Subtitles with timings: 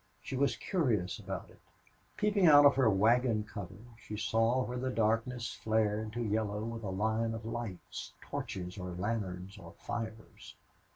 [0.19, 1.59] She was curious about it.
[2.17, 6.81] Peeping out of her wagon cover she saw where the darkness flared to yellow with
[6.81, 10.55] a line of lights torches or lanterns or fires.